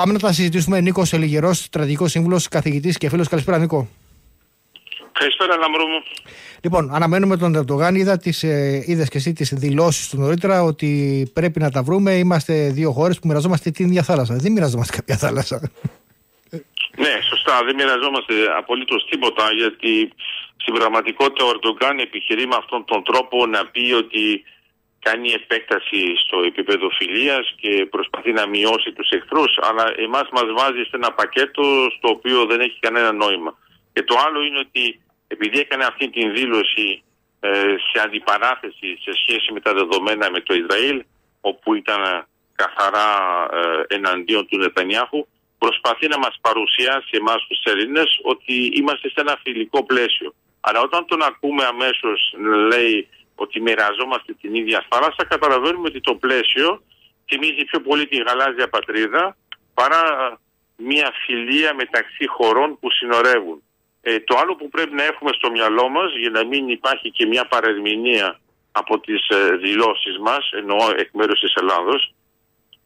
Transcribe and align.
Πάμε 0.00 0.12
να 0.12 0.18
τα 0.18 0.32
συζητήσουμε. 0.32 0.80
Νίκος 0.80 1.12
Ελιγερός, 1.12 1.58
στρατηγικός 1.58 2.10
σύμβουλος, 2.10 2.48
καθηγητής 2.48 2.98
και 2.98 3.08
φίλος. 3.08 3.28
Καλησπέρα, 3.28 3.58
Νίκο. 3.58 3.88
Καλησπέρα, 5.12 5.56
Λαμπρό 5.56 5.86
μου. 5.86 6.02
Λοιπόν, 6.62 6.94
αναμένουμε 6.94 7.36
τον 7.36 7.54
Ερντογάν. 7.54 7.94
Είδα 7.94 8.16
τις, 8.18 8.42
ε, 8.42 8.84
είδες 8.86 9.08
και 9.08 9.18
εσύ 9.18 9.32
τις 9.32 9.54
δηλώσεις 9.54 10.08
του 10.08 10.16
νωρίτερα 10.18 10.62
ότι 10.62 10.90
πρέπει 11.34 11.60
να 11.60 11.70
τα 11.70 11.82
βρούμε. 11.82 12.12
Είμαστε 12.12 12.70
δύο 12.70 12.90
χώρες 12.92 13.18
που 13.18 13.26
μοιραζόμαστε 13.26 13.70
την 13.70 13.86
ίδια 13.86 14.02
θάλασσα. 14.02 14.34
Δεν 14.34 14.52
μοιραζόμαστε 14.52 14.96
κάποια 14.98 15.16
θάλασσα. 15.16 15.70
Ναι, 16.96 17.14
σωστά. 17.28 17.64
Δεν 17.64 17.74
μοιραζόμαστε 17.74 18.34
απολύτως 18.58 19.06
τίποτα 19.10 19.44
γιατί 19.52 20.12
στην 20.56 20.74
πραγματικότητα 20.74 21.44
ο 21.44 21.48
Ερντογάν 21.48 21.98
επιχειρεί 21.98 22.46
με 22.46 22.56
αυτόν 22.58 22.84
τον 22.84 23.04
τρόπο 23.04 23.46
να 23.46 23.66
πει 23.66 23.92
ότι 23.92 24.44
κάνει 25.06 25.28
επέκταση 25.40 26.00
στο 26.24 26.36
επίπεδο 26.50 26.86
φιλίας 26.98 27.54
και 27.60 27.86
προσπαθεί 27.94 28.32
να 28.32 28.44
μειώσει 28.46 28.90
τους 28.96 29.08
εχθρούς 29.10 29.52
αλλά 29.68 29.84
εμάς 30.06 30.26
μας 30.36 30.48
βάζει 30.58 30.82
σε 30.82 30.94
ένα 31.00 31.12
πακέτο 31.12 31.64
στο 31.96 32.08
οποίο 32.16 32.38
δεν 32.50 32.60
έχει 32.60 32.78
κανένα 32.80 33.12
νόημα. 33.12 33.52
Και 33.92 34.02
το 34.02 34.14
άλλο 34.26 34.40
είναι 34.42 34.58
ότι 34.58 35.00
επειδή 35.26 35.58
έκανε 35.58 35.84
αυτή 35.84 36.10
την 36.10 36.34
δήλωση 36.34 37.02
ε, 37.40 37.74
σε 37.88 37.98
αντιπαράθεση 38.04 38.88
σε 39.04 39.12
σχέση 39.20 39.52
με 39.52 39.60
τα 39.60 39.72
δεδομένα 39.74 40.30
με 40.30 40.40
το 40.40 40.54
Ισραήλ 40.54 41.04
όπου 41.40 41.74
ήταν 41.74 42.26
καθαρά 42.54 43.10
ε, 43.52 43.94
εναντίον 43.94 44.46
του 44.46 44.58
Νετανιάχου 44.58 45.26
προσπαθεί 45.58 46.06
να 46.08 46.18
μας 46.18 46.34
παρουσιάσει 46.40 47.12
εμάς 47.20 47.40
τους 47.48 47.60
Έλληνες 47.72 48.18
ότι 48.22 48.54
είμαστε 48.78 49.08
σε 49.08 49.20
ένα 49.24 49.38
φιλικό 49.42 49.84
πλαίσιο. 49.84 50.34
Αλλά 50.60 50.80
όταν 50.80 51.06
τον 51.06 51.22
ακούμε 51.22 51.64
αμέσως 51.64 52.34
λέει 52.72 53.08
ότι 53.36 53.60
μοιραζόμαστε 53.60 54.32
την 54.40 54.54
ίδια 54.54 54.86
θάλασσα, 54.88 55.24
καταλαβαίνουμε 55.28 55.88
ότι 55.88 56.00
το 56.00 56.14
πλαίσιο 56.14 56.82
θυμίζει 57.28 57.64
πιο 57.64 57.80
πολύ 57.80 58.06
τη 58.06 58.16
γαλάζια 58.16 58.68
πατρίδα 58.68 59.36
παρά 59.74 60.04
μια 60.76 61.12
φιλία 61.24 61.74
μεταξύ 61.74 62.26
χωρών 62.26 62.78
που 62.80 62.90
συνορεύουν. 62.90 63.62
Ε, 64.00 64.20
το 64.20 64.36
άλλο 64.38 64.54
που 64.56 64.68
πρέπει 64.68 64.94
να 64.94 65.04
έχουμε 65.04 65.30
στο 65.32 65.50
μυαλό 65.50 65.88
μας 65.88 66.12
για 66.16 66.30
να 66.30 66.44
μην 66.44 66.68
υπάρχει 66.68 67.10
και 67.10 67.26
μια 67.26 67.44
παρερμηνία 67.46 68.40
από 68.72 69.00
τις 69.00 69.28
ε, 69.28 69.56
δηλώσεις 69.56 70.18
μας, 70.18 70.50
εννοώ 70.52 70.90
εκ 70.96 71.10
μέρους 71.12 71.40
της 71.40 71.54
Ελλάδος, 71.54 72.14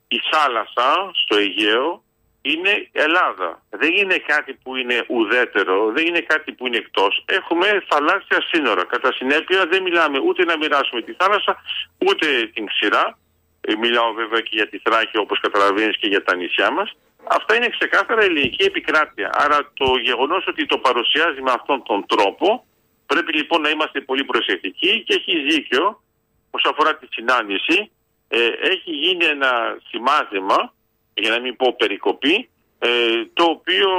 η 0.09 0.21
θάλασσα 0.31 1.11
στο 1.12 1.37
Αιγαίο 1.37 2.03
είναι 2.43 2.89
Ελλάδα. 2.93 3.63
Δεν 3.71 3.93
είναι 3.97 4.17
κάτι 4.17 4.53
που 4.63 4.77
είναι 4.77 5.05
ουδέτερο, 5.09 5.91
δεν 5.93 6.07
είναι 6.07 6.21
κάτι 6.21 6.53
που 6.53 6.67
είναι 6.67 6.77
εκτός. 6.77 7.25
Έχουμε 7.27 7.83
θαλάσσια 7.89 8.41
σύνορα. 8.53 8.85
Κατά 8.85 9.13
συνέπεια 9.13 9.67
δεν 9.67 9.83
μιλάμε 9.83 10.19
ούτε 10.19 10.45
να 10.45 10.57
μοιράσουμε 10.57 11.03
τη 11.03 11.13
θάλασσα, 11.13 11.63
ούτε 11.99 12.27
την 12.55 12.67
ξηρά. 12.67 13.19
Ε, 13.61 13.75
μιλάω 13.75 14.13
βέβαια 14.13 14.41
και 14.41 14.51
για 14.53 14.69
τη 14.69 14.79
Θράκη 14.79 15.19
όπως 15.19 15.41
καταλαβαίνεις 15.41 15.97
και 15.97 16.09
για 16.09 16.23
τα 16.25 16.37
νησιά 16.37 16.71
μας. 16.71 16.97
Αυτά 17.25 17.57
είναι 17.57 17.69
ξεκάθαρα 17.69 18.23
ελληνική 18.23 18.65
επικράτεια. 18.65 19.31
Άρα 19.33 19.73
το 19.75 19.97
γεγονός 20.03 20.47
ότι 20.47 20.67
το 20.67 20.79
παρουσιάζει 20.79 21.41
με 21.43 21.51
αυτόν 21.51 21.83
τον 21.83 22.07
τρόπο 22.07 22.65
πρέπει 23.07 23.33
λοιπόν 23.37 23.61
να 23.61 23.69
είμαστε 23.69 24.01
πολύ 24.01 24.25
προσεκτικοί 24.25 25.03
και 25.07 25.15
έχει 25.15 25.41
δίκιο 25.51 26.03
όσον 26.51 26.73
αφορά 26.73 26.97
τη 26.97 27.07
συνάντηση. 27.11 27.91
Ε, 28.29 28.39
έχει 28.73 28.91
γίνει 28.91 29.25
ένα 29.25 29.79
σημάδεμα 29.89 30.75
για 31.21 31.31
να 31.31 31.41
μην 31.41 31.57
πω 31.57 31.75
περικοπή, 31.79 32.49
ε, 32.79 32.89
το 33.33 33.45
οποίο 33.45 33.91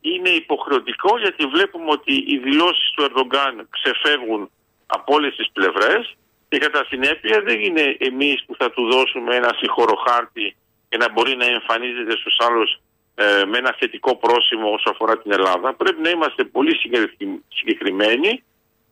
είναι 0.00 0.28
υποχρεωτικό 0.28 1.18
γιατί 1.18 1.46
βλέπουμε 1.46 1.90
ότι 1.90 2.14
οι 2.26 2.38
δηλώσεις 2.38 2.90
του 2.94 3.02
Ερδογκάν 3.02 3.68
ξεφεύγουν 3.70 4.50
από 4.86 5.14
όλες 5.14 5.36
τις 5.36 5.50
πλευρές 5.52 6.16
και 6.48 6.58
κατά 6.58 6.84
συνέπεια 6.88 7.40
δεν 7.40 7.60
είναι 7.60 7.96
εμείς 7.98 8.44
που 8.46 8.54
θα 8.58 8.70
του 8.70 8.90
δώσουμε 8.90 9.36
ένα 9.36 9.54
συγχωροχάρτη 9.58 10.56
και 10.88 10.96
να 10.96 11.12
μπορεί 11.12 11.36
να 11.36 11.44
εμφανίζεται 11.44 12.16
στους 12.16 12.36
άλλους 12.38 12.80
ε, 13.14 13.44
με 13.44 13.58
ένα 13.58 13.74
θετικό 13.78 14.16
πρόσημο 14.16 14.70
όσο 14.70 14.90
αφορά 14.90 15.18
την 15.18 15.32
Ελλάδα. 15.32 15.74
Πρέπει 15.74 16.02
να 16.02 16.10
είμαστε 16.10 16.44
πολύ 16.44 16.74
συγκεκριμένοι, 17.48 18.42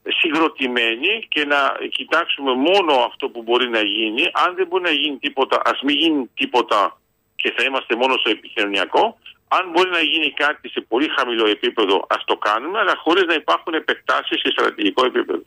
συγκροτημένοι 0.07 1.27
και 1.29 1.45
να 1.45 1.77
κοιτάξουμε 1.89 2.53
μόνο 2.53 2.92
αυτό 2.92 3.29
που 3.29 3.42
μπορεί 3.42 3.69
να 3.69 3.81
γίνει. 3.81 4.23
Αν 4.33 4.55
δεν 4.55 4.67
μπορεί 4.67 4.83
να 4.83 4.91
γίνει 4.91 5.17
τίποτα, 5.17 5.63
ας 5.64 5.83
μην 5.83 5.97
γίνει 5.97 6.31
τίποτα 6.35 6.98
και 7.45 7.55
θα 7.57 7.63
είμαστε 7.65 7.97
μόνο 7.97 8.15
στο 8.21 8.31
επικοινωνιακό. 8.31 9.19
Αν 9.49 9.71
μπορεί 9.73 9.91
να 9.91 10.03
γίνει 10.11 10.31
κάτι 10.31 10.69
σε 10.69 10.81
πολύ 10.89 11.09
χαμηλό 11.17 11.47
επίπεδο, 11.47 12.07
ας 12.09 12.23
το 12.25 12.37
κάνουμε, 12.37 12.79
αλλά 12.79 12.95
χωρίς 13.05 13.25
να 13.25 13.35
υπάρχουν 13.35 13.75
επεκτάσεις 13.75 14.41
σε 14.41 14.51
στρατηγικό 14.51 15.07
επίπεδο. 15.07 15.43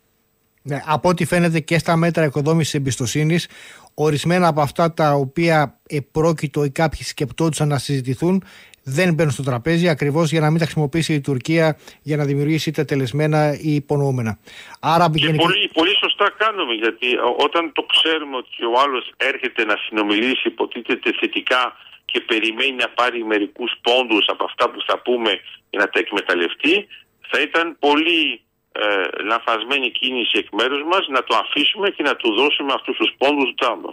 Ναι, 0.62 0.82
από 0.86 1.10
ό,τι 1.10 1.26
φαίνεται 1.26 1.60
και 1.60 1.78
στα 1.78 1.96
μέτρα 1.96 2.24
οικοδόμησης 2.26 2.74
εμπιστοσύνης, 2.74 3.48
ορισμένα 3.94 4.48
από 4.48 4.62
αυτά 4.62 4.94
τα 4.94 5.12
οποία 5.12 5.80
επρόκειτο 5.88 6.64
ή 6.64 6.70
κάποιοι 6.70 7.04
σκεπτόντουσαν 7.04 7.68
να 7.68 7.78
συζητηθούν 7.78 8.44
δεν 8.90 9.14
μπαίνουν 9.14 9.32
στο 9.32 9.44
τραπέζι 9.44 9.88
ακριβώς 9.90 10.32
για 10.32 10.42
να 10.42 10.50
μην 10.50 10.60
τα 10.60 10.66
χρησιμοποιήσει 10.66 11.14
η 11.14 11.22
Τουρκία 11.22 11.78
για 12.02 12.18
να 12.18 12.26
δημιουργήσει 12.26 12.70
είτε 12.70 12.84
τελεσμένα 12.84 13.40
ή 13.62 13.74
υπονοούμενα. 13.76 14.40
Άρα, 14.80 15.10
και 15.14 15.34
πολύ, 15.34 15.70
πολύ 15.74 15.96
σωστά 16.04 16.28
κάνουμε 16.38 16.74
γιατί 16.74 17.08
όταν 17.38 17.72
το 17.74 17.84
ξέρουμε 17.94 18.36
ότι 18.36 18.64
ο 18.66 18.80
άλλος 18.84 19.12
έρχεται 19.18 19.66
να 19.66 19.76
συνομιλήσει 19.86 20.48
υποτίθεται 20.48 21.10
θετικά 21.20 21.64
και 22.06 22.20
περιμένει 22.22 22.76
να 22.84 22.90
πάρει 22.90 23.24
μερικούς 23.24 23.72
πόντους 23.82 24.26
από 24.28 24.44
αυτά 24.44 24.70
που 24.70 24.80
θα 24.88 25.02
πούμε 25.02 25.32
για 25.70 25.80
να 25.80 25.90
τα 25.90 26.00
εκμεταλλευτεί 26.00 26.88
θα 27.30 27.42
ήταν 27.42 27.78
πολύ 27.80 28.42
ε, 28.72 29.24
λανθασμένη 29.24 29.92
κίνηση 29.92 30.38
εκ 30.38 30.48
μέρους 30.52 30.82
μας 30.92 31.08
να 31.08 31.24
το 31.24 31.36
αφήσουμε 31.44 31.90
και 31.90 32.04
να 32.04 32.16
του 32.16 32.30
δώσουμε 32.40 32.72
αυτούς 32.74 32.98
τους 32.98 33.12
πόντους 33.18 33.50
του 33.50 33.56
τάμπα. 33.66 33.92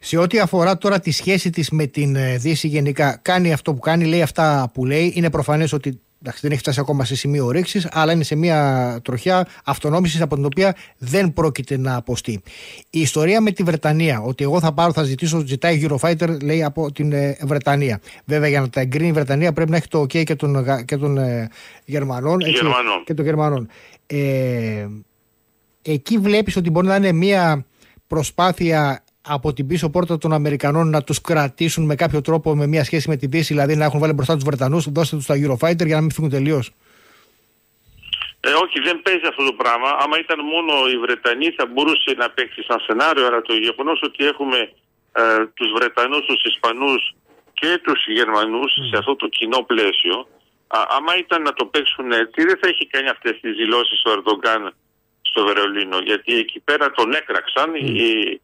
Σε 0.00 0.16
ό,τι 0.16 0.38
αφορά 0.38 0.78
τώρα 0.78 1.00
τη 1.00 1.10
σχέση 1.10 1.50
της 1.50 1.70
με 1.70 1.86
την 1.86 2.16
ε, 2.16 2.36
Δύση 2.36 2.68
γενικά, 2.68 3.18
κάνει 3.22 3.52
αυτό 3.52 3.74
που 3.74 3.80
κάνει, 3.80 4.04
λέει 4.04 4.22
αυτά 4.22 4.70
που 4.74 4.84
λέει. 4.84 5.12
Είναι 5.14 5.30
προφανές 5.30 5.72
ότι 5.72 6.00
εντάξει, 6.22 6.40
δεν 6.42 6.50
έχει 6.50 6.60
φτάσει 6.60 6.80
ακόμα 6.80 7.04
σε 7.04 7.16
σημείο 7.16 7.50
ρήξης, 7.50 7.88
αλλά 7.90 8.12
είναι 8.12 8.24
σε 8.24 8.34
μια 8.34 9.00
τροχιά 9.04 9.46
αυτονόμησης 9.64 10.20
από 10.20 10.34
την 10.34 10.44
οποία 10.44 10.76
δεν 10.98 11.32
πρόκειται 11.32 11.76
να 11.76 11.96
αποστεί. 11.96 12.42
Η 12.90 13.00
ιστορία 13.00 13.40
με 13.40 13.50
τη 13.50 13.62
Βρετανία, 13.62 14.20
ότι 14.20 14.44
εγώ 14.44 14.60
θα 14.60 14.72
πάρω, 14.72 14.92
θα 14.92 15.02
ζητήσω, 15.02 15.42
ζητάει 15.46 15.86
Eurofighter, 15.88 16.42
λέει 16.42 16.64
από 16.64 16.92
την 16.92 17.12
ε, 17.12 17.36
Βρετανία. 17.42 18.00
Βέβαια, 18.24 18.48
για 18.48 18.60
να 18.60 18.68
τα 18.68 18.80
εγκρίνει 18.80 19.08
η 19.08 19.12
Βρετανία 19.12 19.52
πρέπει 19.52 19.70
να 19.70 19.76
έχει 19.76 19.88
το 19.88 20.00
OK 20.00 20.24
και 20.24 20.34
των, 20.34 20.84
και 20.84 20.96
των 20.96 21.18
ε, 21.18 21.48
Γερμανών. 21.84 22.40
Έτσι, 22.40 22.62
και 23.04 23.14
των 23.14 23.24
Γερμανών. 23.24 23.68
Ε, 24.06 24.86
εκεί 25.82 26.18
βλέπεις 26.18 26.56
ότι 26.56 26.70
μπορεί 26.70 26.86
να 26.86 26.96
είναι 26.96 27.12
μια 27.12 27.66
προσπάθεια 28.06 29.04
από 29.26 29.52
την 29.52 29.66
πίσω 29.66 29.90
πόρτα 29.90 30.18
των 30.18 30.32
Αμερικανών 30.32 30.90
να 30.90 31.02
τους 31.02 31.20
κρατήσουν 31.20 31.84
με 31.84 31.94
κάποιο 31.94 32.20
τρόπο 32.20 32.56
με 32.56 32.66
μια 32.66 32.84
σχέση 32.84 33.08
με 33.08 33.16
τη 33.16 33.26
Δύση, 33.26 33.52
δηλαδή 33.52 33.76
να 33.76 33.84
έχουν 33.84 34.00
βάλει 34.00 34.12
μπροστά 34.12 34.34
τους 34.34 34.44
Βρετανούς, 34.44 34.88
δώστε 34.88 35.16
τους 35.16 35.26
τα 35.26 35.34
Eurofighter 35.34 35.86
για 35.86 35.94
να 35.94 36.00
μην 36.00 36.10
φύγουν 36.10 36.30
τελείως. 36.30 36.72
Ε, 38.40 38.50
όχι, 38.64 38.80
δεν 38.80 39.02
παίζει 39.02 39.26
αυτό 39.26 39.44
το 39.44 39.52
πράγμα. 39.52 39.88
Άμα 40.02 40.18
ήταν 40.18 40.38
μόνο 40.54 40.72
οι 40.92 40.98
Βρετανοί 40.98 41.50
θα 41.50 41.66
μπορούσε 41.66 42.14
να 42.16 42.30
παίξει 42.30 42.62
σαν 42.62 42.78
σενάριο, 42.80 43.26
αλλά 43.26 43.42
το 43.42 43.54
γεγονός 43.54 44.00
ότι 44.02 44.26
έχουμε 44.26 44.58
ε, 45.12 45.46
τους 45.54 45.70
Βρετανούς, 45.76 46.26
τους 46.26 46.42
Ισπανούς 46.52 47.14
και 47.52 47.80
τους 47.84 48.00
Γερμανούς 48.06 48.72
σε 48.90 48.96
αυτό 48.98 49.16
το 49.16 49.28
κοινό 49.28 49.60
πλαίσιο, 49.62 50.16
α, 50.66 50.78
άμα 50.96 51.12
ήταν 51.18 51.42
να 51.42 51.52
το 51.52 51.64
παίξουν 51.64 52.12
έτσι, 52.12 52.44
δεν 52.48 52.58
θα 52.60 52.68
έχει 52.68 52.86
κάνει 52.86 53.08
αυτές 53.08 53.40
τις 53.40 53.56
δηλώσεις 53.56 54.02
ο 54.04 54.10
Ερντογκάν 54.10 54.74
στο 55.20 55.44
Βερολίνο. 55.44 55.98
Γιατί 55.98 56.32
εκεί 56.38 56.60
πέρα 56.60 56.90
τον 56.90 57.12
έκραξαν. 57.12 57.70
Mm 57.72 58.38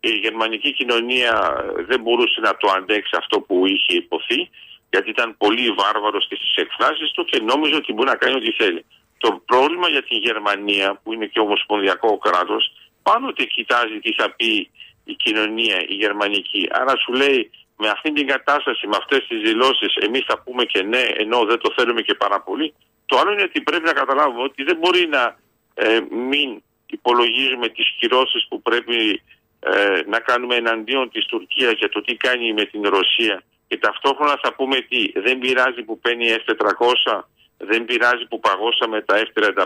η 0.00 0.10
γερμανική 0.10 0.72
κοινωνία 0.72 1.64
δεν 1.88 2.00
μπορούσε 2.00 2.40
να 2.40 2.56
το 2.56 2.68
αντέξει 2.76 3.14
αυτό 3.18 3.40
που 3.40 3.66
είχε 3.66 3.96
υποθεί 3.96 4.50
γιατί 4.90 5.10
ήταν 5.10 5.36
πολύ 5.36 5.70
βάρβαρο 5.70 6.20
στις 6.20 6.54
εκφράσεις 6.56 7.10
του 7.10 7.24
και 7.24 7.40
νόμιζε 7.42 7.74
ότι 7.74 7.92
μπορεί 7.92 8.08
να 8.08 8.16
κάνει 8.16 8.34
ό,τι 8.34 8.52
θέλει. 8.52 8.84
Το 9.18 9.42
πρόβλημα 9.46 9.88
για 9.88 10.02
την 10.02 10.18
Γερμανία 10.18 11.00
που 11.02 11.12
είναι 11.12 11.26
και 11.26 11.40
ομοσπονδιακό 11.40 12.18
κράτος 12.18 12.72
πάντοτε 13.02 13.44
κοιτάζει 13.44 13.98
τι 13.98 14.12
θα 14.12 14.30
πει 14.36 14.70
η 15.04 15.14
κοινωνία 15.14 15.76
η 15.88 15.94
γερμανική. 15.94 16.68
Άρα 16.70 16.96
σου 16.96 17.12
λέει 17.12 17.50
με 17.76 17.88
αυτή 17.88 18.12
την 18.12 18.26
κατάσταση, 18.26 18.86
με 18.86 18.96
αυτές 18.96 19.26
τις 19.28 19.40
δηλώσεις 19.40 19.94
εμείς 19.94 20.24
θα 20.26 20.42
πούμε 20.42 20.64
και 20.64 20.82
ναι 20.82 21.04
ενώ 21.16 21.44
δεν 21.44 21.58
το 21.58 21.72
θέλουμε 21.76 22.02
και 22.02 22.14
πάρα 22.14 22.40
πολύ. 22.40 22.74
Το 23.06 23.18
άλλο 23.18 23.32
είναι 23.32 23.42
ότι 23.42 23.60
πρέπει 23.60 23.84
να 23.84 23.92
καταλάβουμε 23.92 24.42
ότι 24.42 24.62
δεν 24.62 24.76
μπορεί 24.76 25.06
να 25.06 25.38
ε, 25.74 26.00
μην 26.10 26.62
υπολογίζουμε 26.86 27.68
τις 27.68 27.88
κυρώσεις 27.98 28.46
που 28.48 28.62
πρέπει 28.62 29.22
ε, 29.60 30.00
να 30.06 30.18
κάνουμε 30.20 30.54
εναντίον 30.54 31.10
της 31.10 31.26
Τουρκίας 31.26 31.72
για 31.72 31.88
το 31.88 32.02
τι 32.02 32.14
κάνει 32.14 32.52
με 32.52 32.64
την 32.64 32.82
Ρωσία. 32.82 33.42
Και 33.68 33.78
ταυτόχρονα 33.78 34.38
θα 34.42 34.54
πούμε 34.54 34.80
τι 34.80 35.20
δεν 35.20 35.38
πειράζει 35.38 35.82
που 35.82 35.98
παίρνει 35.98 36.26
F400 36.46 37.20
δεν 37.58 37.84
πειράζει 37.84 38.26
που 38.28 38.40
παγώσαμε 38.40 39.00
τα 39.00 39.22
F35 39.26 39.64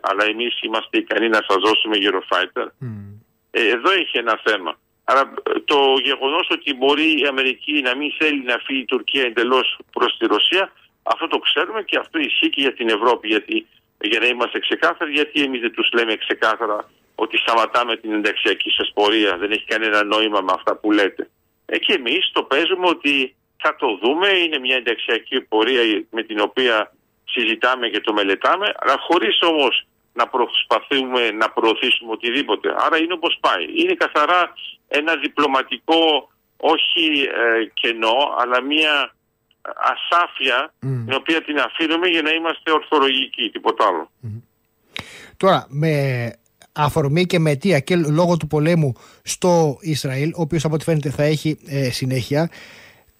αλλά 0.00 0.24
εμείς 0.24 0.60
είμαστε 0.62 0.98
ικανοί 0.98 1.28
να 1.28 1.40
σας 1.48 1.56
δώσουμε 1.56 1.96
Eurofighter. 2.00 2.66
Ε, 3.50 3.68
εδώ 3.68 3.90
έχει 3.90 4.18
ένα 4.18 4.40
θέμα. 4.44 4.78
Άρα 5.04 5.32
το 5.64 5.78
γεγονός 6.02 6.48
ότι 6.50 6.74
μπορεί 6.74 7.20
η 7.20 7.26
Αμερική 7.28 7.80
να 7.80 7.96
μην 7.96 8.12
θέλει 8.18 8.42
να 8.42 8.58
φύγει 8.64 8.80
η 8.80 8.84
Τουρκία 8.84 9.22
εντελώς 9.22 9.78
προς 9.92 10.16
τη 10.18 10.26
Ρωσία 10.26 10.72
αυτό 11.02 11.26
το 11.28 11.38
ξέρουμε 11.38 11.82
και 11.82 11.98
αυτό 11.98 12.18
ισχύει 12.18 12.50
και 12.50 12.60
για 12.60 12.74
την 12.74 12.88
Ευρώπη 12.88 13.28
γιατί, 13.28 13.66
για 14.00 14.20
να 14.20 14.26
είμαστε 14.26 14.58
ξεκάθαροι 14.58 15.12
γιατί 15.12 15.42
εμείς 15.42 15.60
δεν 15.60 15.72
τους 15.72 15.88
λέμε 15.92 16.16
ξεκάθαρα 16.16 16.90
ότι 17.22 17.36
σταματάμε 17.38 17.96
την 17.96 18.12
ενταξιακή 18.12 18.70
σας 18.70 18.90
πορεία. 18.94 19.36
Δεν 19.36 19.50
έχει 19.50 19.64
κανένα 19.64 20.04
νόημα 20.04 20.40
με 20.40 20.52
αυτά 20.54 20.76
που 20.76 20.92
λέτε. 20.92 21.30
Ε, 21.66 21.78
και 21.78 21.92
εμείς 21.92 22.30
το 22.32 22.42
παίζουμε 22.42 22.86
ότι 22.88 23.34
θα 23.62 23.76
το 23.76 23.98
δούμε, 24.02 24.28
είναι 24.28 24.58
μια 24.58 24.76
ενταξιακή 24.76 25.40
πορεία 25.40 25.82
με 26.10 26.22
την 26.22 26.40
οποία 26.40 26.92
συζητάμε 27.24 27.88
και 27.88 28.00
το 28.00 28.12
μελετάμε, 28.12 28.72
αλλά 28.78 28.96
χωρίς 28.98 29.38
όμως 29.42 29.86
να 30.12 30.28
προσπαθούμε 30.28 31.30
να 31.30 31.50
προωθήσουμε 31.50 32.12
οτιδήποτε. 32.12 32.74
Άρα 32.78 32.96
είναι 32.98 33.12
όπως 33.12 33.38
πάει. 33.40 33.64
Είναι 33.74 33.94
καθαρά 33.94 34.52
ένα 34.88 35.16
διπλωματικό, 35.16 36.30
όχι 36.56 37.04
ε, 37.22 37.64
κενό, 37.74 38.18
αλλά 38.38 38.60
μια 38.62 39.14
ασάφεια 39.92 40.72
την 40.78 41.14
οποία 41.14 41.42
την 41.42 41.58
αφήνουμε 41.58 42.06
για 42.08 42.22
να 42.22 42.30
είμαστε 42.30 42.72
ορθολογικοί, 42.72 43.50
τίποτα 43.50 43.86
άλλο. 43.86 44.10
Τώρα, 45.36 45.66
με 45.68 45.92
αφορμή 46.82 47.24
και 47.24 47.38
με 47.38 47.50
αιτία 47.50 47.80
και 47.80 47.96
λόγω 47.96 48.36
του 48.36 48.46
πολέμου 48.46 48.92
στο 49.22 49.78
Ισραήλ, 49.80 50.30
ο 50.34 50.40
οποίος 50.40 50.64
από 50.64 50.74
ό,τι 50.74 50.84
φαίνεται 50.84 51.10
θα 51.10 51.22
έχει 51.22 51.58
ε, 51.66 51.90
συνέχεια, 51.90 52.50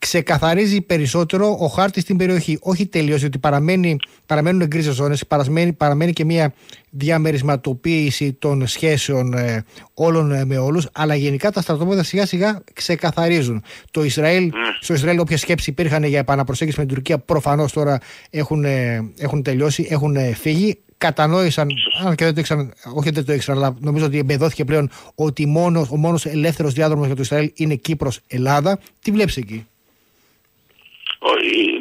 ξεκαθαρίζει 0.01 0.81
περισσότερο 0.81 1.57
ο 1.61 1.67
χάρτης 1.67 2.03
στην 2.03 2.17
περιοχή. 2.17 2.59
Όχι 2.61 2.87
τελείω, 2.87 3.17
διότι 3.17 3.39
παραμένει, 3.39 3.97
παραμένουν 4.27 4.67
γκρίζε 4.67 4.93
ζώνες, 4.93 5.27
παραμένει, 5.27 5.73
παραμένει 5.73 6.13
και 6.13 6.25
μια 6.25 6.53
διαμερισματοποίηση 6.91 8.33
των 8.33 8.67
σχέσεων 8.67 9.33
ε, 9.33 9.65
όλων 9.95 10.33
ε, 10.33 10.45
με 10.45 10.59
όλους, 10.59 10.89
αλλά 10.93 11.15
γενικά 11.15 11.51
τα 11.51 11.61
στρατόπεδα 11.61 12.03
σιγά 12.03 12.27
σιγά 12.27 12.63
ξεκαθαρίζουν. 12.73 13.63
Το 13.91 14.05
Ισραήλ, 14.05 14.45
ναι. 14.45 14.51
Στο 14.81 14.95
Ισραήλ, 14.95 15.19
όποια 15.19 15.37
σκέψη 15.37 15.71
υπήρχαν 15.71 16.05
για 16.05 16.19
επαναπροσέγγιση 16.19 16.79
με 16.79 16.87
την 16.87 16.95
Τουρκία, 16.95 17.19
προφανώς 17.19 17.73
τώρα 17.73 17.99
έχουν, 18.31 18.65
ε, 18.65 19.11
έχουν 19.19 19.43
τελειώσει, 19.43 19.87
έχουν 19.91 20.17
φύγει 20.35 20.79
κατανόησαν, 21.01 21.69
αν 22.07 22.15
και 22.15 22.25
δεν 22.25 22.35
το 22.35 22.41
ήξεραν, 22.41 22.73
όχι 22.95 23.11
δεν 23.11 23.25
το 23.25 23.33
ήξεραν, 23.33 23.63
αλλά 23.63 23.77
νομίζω 23.81 24.05
ότι 24.05 24.19
εμπεδόθηκε 24.19 24.65
πλέον 24.65 24.91
ότι 25.15 25.47
μόνος, 25.47 25.91
ο 25.91 25.97
μόνος 25.97 26.27
ελεύθερος 26.27 26.73
διάδρομος 26.73 27.07
για 27.07 27.15
το 27.15 27.23
Ισραήλ 27.23 27.51
είναι 27.55 27.75
Κύπρο-Ελλάδα. 27.75 28.79
Τι 29.03 29.11
βλέπεις 29.11 29.37
εκεί; 29.37 29.67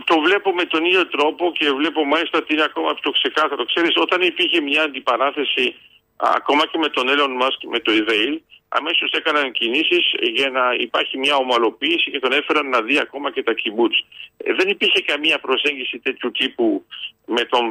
Το 0.04 0.20
βλέπω 0.20 0.54
με 0.54 0.66
τον 0.66 0.86
ίδιο 0.86 1.08
τρόπο 1.08 1.52
και 1.52 1.72
βλέπω 1.72 2.06
μάλιστα 2.06 2.38
ότι 2.38 2.54
είναι 2.54 2.64
ακόμα 2.64 2.94
πιο 2.94 3.12
ξεκάθαρο. 3.12 3.66
Ξέρεις, 3.66 3.94
όταν 3.96 4.22
υπήρχε 4.22 4.62
μια 4.62 4.84
αντιπαράθεση 4.84 5.76
ακόμα 6.18 6.68
και 6.68 6.78
με 6.78 6.90
τον 6.90 7.10
Έλλον 7.10 7.32
Μάσκ 7.32 7.64
με 7.64 7.80
το 7.80 7.92
Ισραήλ, 7.92 8.42
αμέσως 8.68 9.12
έκαναν 9.12 9.52
κινήσεις 9.52 10.14
για 10.22 10.50
να 10.50 10.74
υπάρχει 10.74 11.18
μια 11.18 11.36
ομαλοποίηση 11.36 12.12
και 12.12 12.20
τον 12.20 12.32
έφεραν 12.32 12.70
να 12.70 12.82
δει 12.82 13.00
ακόμα 13.00 13.32
και 13.32 13.44
τα 13.44 13.54
κυμπούτ. 13.54 13.94
Ε, 14.38 14.54
δεν 14.54 14.68
υπήρχε 14.70 15.02
καμία 15.02 15.40
προσέγγιση 15.40 16.00
τέτοιου 16.00 16.32
τύπου 16.32 16.86
με 17.26 17.44
τον 17.46 17.64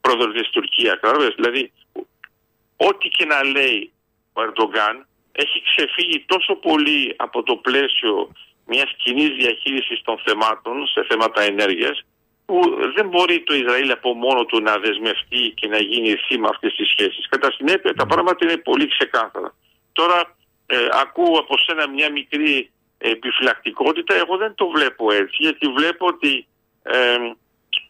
πρόεδρο 0.00 0.32
της 0.32 0.50
Τουρκίας. 0.50 0.98
Δηλαδή, 1.34 1.72
ό,τι 2.76 3.08
και 3.08 3.24
να 3.24 3.44
λέει 3.44 3.92
ο 4.32 4.42
Ερντογκάν 4.42 5.06
έχει 5.32 5.62
ξεφύγει 5.62 6.24
τόσο 6.26 6.54
πολύ 6.54 7.14
από 7.16 7.42
το 7.42 7.56
πλαίσιο 7.56 8.32
μιας 8.66 8.94
κοινής 8.96 9.30
διαχείρισης 9.40 10.02
των 10.02 10.18
θεμάτων 10.24 10.86
σε 10.86 11.04
θέματα 11.08 11.42
ενέργειας, 11.42 12.04
που 12.46 12.60
δεν 12.96 13.08
μπορεί 13.08 13.42
το 13.42 13.54
Ισραήλ 13.54 13.90
από 13.90 14.14
μόνο 14.14 14.44
του 14.44 14.62
να 14.62 14.78
δεσμευτεί 14.78 15.52
και 15.54 15.68
να 15.68 15.78
γίνει 15.78 16.16
θύμα 16.26 16.48
αυτής 16.48 16.74
της 16.74 16.88
σχέσης. 16.90 17.28
Κατά 17.28 17.52
συνέπεια, 17.52 17.94
τα 17.94 18.06
πράγματα 18.06 18.44
είναι 18.44 18.56
πολύ 18.56 18.88
ξεκάθαρα. 18.88 19.54
Τώρα, 19.92 20.36
ε, 20.66 20.76
ακούω 20.90 21.38
από 21.38 21.54
σένα 21.58 21.88
μια 21.88 22.10
μικρή 22.10 22.70
επιφυλακτικότητα. 22.98 24.14
Εγώ 24.14 24.36
δεν 24.36 24.54
το 24.54 24.68
βλέπω 24.68 25.12
έτσι, 25.12 25.36
γιατί 25.38 25.66
βλέπω 25.68 26.06
ότι 26.06 26.46
ε, 26.82 27.16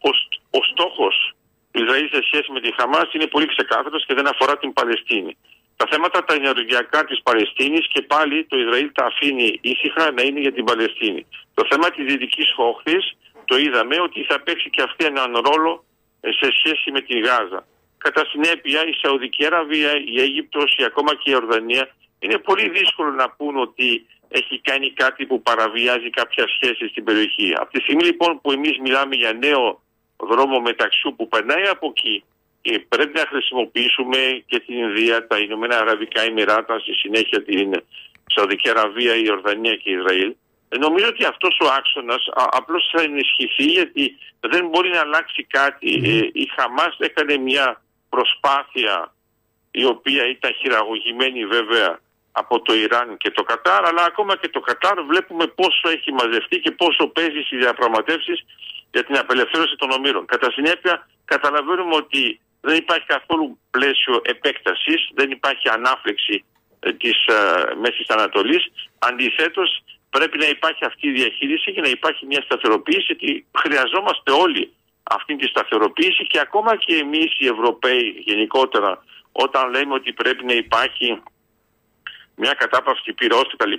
ο, 0.07 0.09
ο 0.49 0.59
στόχος 0.71 1.35
του 1.71 1.83
Ισραήλ 1.83 2.09
σε 2.09 2.21
σχέση 2.23 2.51
με 2.51 2.59
τη 2.59 2.73
Χαμάς 2.77 3.13
είναι 3.13 3.27
πολύ 3.27 3.45
ξεκάθαρος 3.45 4.05
και 4.05 4.13
δεν 4.13 4.27
αφορά 4.27 4.57
την 4.57 4.73
Παλαιστίνη. 4.73 5.37
Τα 5.83 5.89
θέματα 5.91 6.23
τα 6.23 6.33
ενεργειακά 6.33 7.05
της 7.05 7.21
Παλαιστίνης 7.21 7.87
και 7.93 8.01
πάλι 8.01 8.45
το 8.45 8.57
Ισραήλ 8.57 8.91
τα 8.91 9.05
αφήνει 9.05 9.59
ήσυχα 9.61 10.11
να 10.11 10.21
είναι 10.21 10.39
για 10.39 10.53
την 10.53 10.63
Παλαιστίνη. 10.63 11.25
Το 11.53 11.63
θέμα 11.69 11.89
της 11.89 12.05
Δυτικής 12.05 12.53
Χόχθης 12.55 13.17
το 13.45 13.57
είδαμε 13.57 13.95
ότι 13.99 14.23
θα 14.23 14.39
παίξει 14.41 14.69
και 14.69 14.81
αυτή 14.81 15.05
έναν 15.05 15.31
ρόλο 15.49 15.83
ε, 16.21 16.31
σε 16.31 16.47
σχέση 16.57 16.91
με 16.91 17.01
τη 17.01 17.19
Γάζα. 17.19 17.67
Κατά 17.97 18.25
συνέπεια 18.25 18.87
η 18.87 18.93
Σαουδική 19.01 19.45
Αραβία, 19.45 19.91
η 20.05 20.21
Αίγυπτος, 20.21 20.75
η 20.77 20.83
ακόμα 20.83 21.15
και 21.15 21.31
η 21.31 21.35
Ορδανία 21.35 21.95
είναι 22.19 22.37
πολύ 22.37 22.69
δύσκολο 22.69 23.11
να 23.11 23.29
πούν 23.29 23.57
ότι 23.57 24.05
έχει 24.27 24.59
κάνει 24.59 24.91
κάτι 24.91 25.25
που 25.25 25.41
παραβιάζει 25.41 26.09
κάποια 26.09 26.45
σχέση 26.47 26.87
στην 26.87 27.03
περιοχή. 27.03 27.53
Από 27.55 27.71
τη 27.71 27.79
στιγμή 27.81 28.03
λοιπόν 28.03 28.41
που 28.41 28.51
εμείς 28.51 28.79
μιλάμε 28.79 29.15
για 29.15 29.33
νέο 29.33 29.81
δρόμο 30.17 30.59
μεταξύ 30.59 31.11
που 31.17 31.27
περνάει 31.27 31.67
από 31.67 31.87
εκεί 31.95 32.23
και 32.63 32.85
πρέπει 32.89 33.17
να 33.19 33.25
χρησιμοποιήσουμε 33.31 34.17
και 34.45 34.59
την 34.59 34.75
Ινδία, 34.77 35.27
τα 35.27 35.37
Ηνωμένα 35.39 35.77
Αραβικά 35.77 36.21
Εμμυράτα, 36.21 36.79
στη 36.79 36.93
συνέχεια 36.93 37.43
την 37.43 37.83
Σαουδική 38.25 38.69
Αραβία, 38.69 39.15
η 39.15 39.31
Ορδανία 39.31 39.75
και 39.75 39.89
η 39.89 39.93
Ισραήλ. 39.93 40.35
Ε, 40.69 40.77
νομίζω 40.77 41.07
ότι 41.07 41.25
αυτός 41.25 41.57
ο 41.63 41.67
άξονας 41.77 42.23
απλώς 42.33 42.89
θα 42.91 43.01
ενισχυθεί 43.01 43.63
γιατί 43.63 44.17
δεν 44.39 44.67
μπορεί 44.67 44.89
να 44.89 44.99
αλλάξει 44.99 45.43
κάτι. 45.43 45.89
Ε, 46.03 46.41
η 46.41 46.45
Χαμάς 46.55 46.95
έκανε 46.99 47.37
μια 47.37 47.81
προσπάθεια 48.09 49.13
η 49.71 49.85
οποία 49.85 50.23
ήταν 50.29 50.51
χειραγωγημένη 50.53 51.45
βέβαια 51.45 51.99
από 52.31 52.61
το 52.61 52.73
Ιράν 52.73 53.17
και 53.17 53.31
το 53.31 53.43
Κατάρ, 53.43 53.85
αλλά 53.85 54.03
ακόμα 54.03 54.37
και 54.37 54.49
το 54.49 54.59
Κατάρ 54.59 55.03
βλέπουμε 55.03 55.47
πόσο 55.47 55.89
έχει 55.89 56.11
μαζευτεί 56.13 56.59
και 56.59 56.71
πόσο 56.71 57.07
παίζει 57.07 57.41
στις 57.45 57.59
διαπραγματεύσεις 57.59 58.45
για 58.91 59.03
την 59.03 59.17
απελευθέρωση 59.17 59.75
των 59.75 59.91
ομήρων. 59.91 60.25
Κατά 60.25 60.51
συνέπεια, 60.51 61.07
καταλαβαίνουμε 61.25 61.95
ότι 61.95 62.39
δεν 62.65 62.75
υπάρχει 62.83 63.05
καθόλου 63.05 63.59
πλαίσιο 63.71 64.21
επέκτασης, 64.23 65.09
δεν 65.13 65.31
υπάρχει 65.31 65.69
ανάφλεξη 65.69 66.45
ε, 66.79 66.93
της 66.93 67.17
ε, 67.25 67.35
Μέσης 67.83 68.07
Ανατολής. 68.07 68.63
Αντιθέτως 68.99 69.69
πρέπει 70.09 70.37
να 70.37 70.47
υπάρχει 70.47 70.85
αυτή 70.85 71.07
η 71.07 71.11
διαχείριση 71.11 71.73
και 71.73 71.81
να 71.81 71.89
υπάρχει 71.89 72.25
μια 72.25 72.41
σταθεροποίηση 72.41 73.05
γιατί 73.07 73.45
χρειαζόμαστε 73.57 74.31
όλοι 74.31 74.73
αυτή 75.03 75.35
τη 75.35 75.47
σταθεροποίηση 75.47 76.27
και 76.27 76.39
ακόμα 76.39 76.75
και 76.75 76.95
εμείς 76.95 77.29
οι 77.37 77.47
Ευρωπαίοι 77.47 78.23
γενικότερα 78.25 79.03
όταν 79.31 79.69
λέμε 79.69 79.93
ότι 79.93 80.13
πρέπει 80.13 80.45
να 80.45 80.53
υπάρχει 80.53 81.21
μια 82.35 82.53
κατάπαυση 82.53 83.13
πυρός 83.13 83.47
κτλ. 83.51 83.73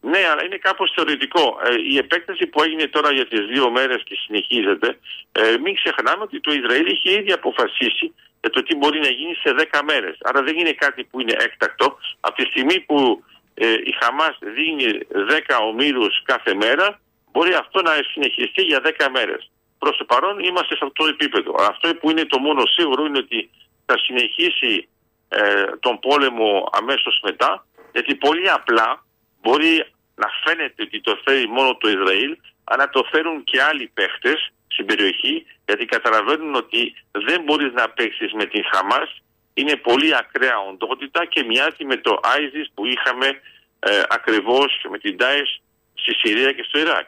Ναι, 0.00 0.18
αλλά 0.30 0.44
είναι 0.44 0.56
κάπως 0.56 0.92
θεωρητικό. 0.94 1.60
Ε, 1.64 1.74
η 1.92 1.96
επέκταση 1.96 2.46
που 2.46 2.62
έγινε 2.62 2.86
τώρα 2.86 3.12
για 3.12 3.26
τις 3.26 3.46
δύο 3.46 3.70
μέρες 3.70 4.02
και 4.04 4.16
συνεχίζεται, 4.24 4.98
ε, 5.32 5.56
μην 5.62 5.74
ξεχνάμε 5.74 6.22
ότι 6.22 6.40
το 6.40 6.52
Ισραήλ 6.52 6.86
είχε 6.86 7.10
ήδη 7.18 7.32
αποφασίσει 7.32 8.14
για 8.40 8.50
το 8.50 8.62
τι 8.62 8.74
μπορεί 8.76 9.00
να 9.00 9.08
γίνει 9.08 9.34
σε 9.34 9.54
10 9.72 9.80
μέρες. 9.84 10.18
Άρα 10.22 10.42
δεν 10.42 10.56
είναι 10.58 10.72
κάτι 10.72 11.04
που 11.04 11.20
είναι 11.20 11.34
έκτακτο. 11.38 11.98
Από 12.20 12.36
τη 12.36 12.44
στιγμή 12.44 12.80
που 12.80 13.24
ε, 13.54 13.72
η 13.72 13.94
Χαμάς 14.00 14.38
δίνει 14.40 14.98
10 15.48 15.58
ομίλου 15.68 16.08
κάθε 16.24 16.54
μέρα, 16.54 17.00
μπορεί 17.32 17.52
αυτό 17.54 17.82
να 17.82 17.92
συνεχιστεί 18.12 18.62
για 18.62 18.80
10 18.84 19.06
μέρες. 19.12 19.50
Προς 19.78 19.96
το 19.96 20.04
παρόν 20.04 20.38
είμαστε 20.38 20.76
σε 20.76 20.84
αυτό 20.84 21.04
το 21.04 21.08
επίπεδο. 21.08 21.54
Αυτό 21.68 21.94
που 21.94 22.10
είναι 22.10 22.24
το 22.24 22.38
μόνο 22.38 22.62
σίγουρο 22.66 23.04
είναι 23.04 23.18
ότι 23.18 23.50
θα 23.86 23.98
συνεχίσει 23.98 24.88
ε, 25.28 25.64
τον 25.80 25.98
πόλεμο 25.98 26.68
αμέσως 26.72 27.20
μετά, 27.22 27.66
γιατί 27.92 28.14
πολύ 28.14 28.50
απλά 28.50 29.04
μπορεί 29.42 29.86
να 30.22 30.28
φαίνεται 30.42 30.82
ότι 30.86 31.00
το 31.00 31.12
θέλει 31.24 31.46
μόνο 31.48 31.70
το 31.76 31.88
Ισραήλ, 31.96 32.32
αλλά 32.64 32.84
το 32.94 33.00
θέλουν 33.12 33.44
και 33.44 33.62
άλλοι 33.62 33.86
παίχτες 33.94 34.38
στην 34.74 34.86
περιοχή, 34.86 35.34
γιατί 35.66 35.84
καταλαβαίνουν 35.84 36.54
ότι 36.54 36.94
δεν 37.26 37.42
μπορείς 37.44 37.72
να 37.72 37.84
παίξεις 37.96 38.32
με 38.32 38.44
την 38.52 38.62
Χαμάς. 38.70 39.10
Είναι 39.54 39.76
πολύ 39.76 40.16
ακραία 40.16 40.58
οντότητα 40.70 41.20
και 41.32 41.44
μοιάζει 41.44 41.84
με 41.84 41.96
το 41.96 42.20
ISIS 42.38 42.66
που 42.74 42.82
είχαμε 42.86 43.26
ε, 43.78 44.02
ακριβώς 44.08 44.70
με 44.90 44.98
την 44.98 45.16
Daesh 45.20 45.52
στη 45.94 46.12
Συρία 46.20 46.52
και 46.52 46.64
στο 46.68 46.78
Ιράκ. 46.78 47.06